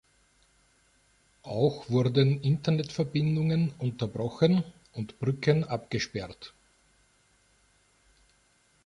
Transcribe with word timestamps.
Auch 1.43 1.87
wurden 1.91 2.41
Internetverbindungen 2.43 3.71
unterbrochen 3.77 4.63
und 4.93 5.19
Brücken 5.19 5.63
abgesperrt. 5.63 6.55